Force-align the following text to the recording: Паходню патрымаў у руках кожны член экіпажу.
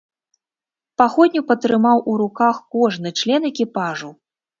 Паходню 1.01 1.43
патрымаў 1.51 1.97
у 2.13 2.15
руках 2.21 2.55
кожны 2.77 3.13
член 3.21 3.41
экіпажу. 3.51 4.09